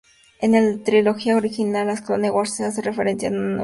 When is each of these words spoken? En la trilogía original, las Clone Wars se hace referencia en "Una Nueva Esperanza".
En 0.39 0.53
la 0.53 0.83
trilogía 0.83 1.37
original, 1.37 1.85
las 1.85 2.01
Clone 2.01 2.31
Wars 2.31 2.55
se 2.55 2.65
hace 2.65 2.81
referencia 2.81 3.27
en 3.27 3.33
"Una 3.35 3.39
Nueva 3.41 3.49
Esperanza". 3.51 3.59